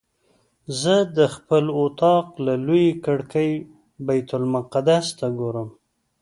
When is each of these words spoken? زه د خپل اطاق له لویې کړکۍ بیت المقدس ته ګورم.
زه 0.81 0.95
د 1.17 1.19
خپل 1.35 1.63
اطاق 1.83 2.25
له 2.45 2.53
لویې 2.65 2.91
کړکۍ 3.05 3.51
بیت 4.07 4.29
المقدس 4.39 5.05
ته 5.19 5.27
ګورم. 5.39 5.69